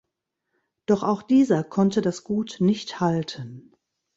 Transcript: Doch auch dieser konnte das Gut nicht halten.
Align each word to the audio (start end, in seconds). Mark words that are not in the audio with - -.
Doch 0.87 1.03
auch 1.03 1.21
dieser 1.21 1.63
konnte 1.63 2.01
das 2.01 2.23
Gut 2.23 2.55
nicht 2.59 2.99
halten. 2.99 3.71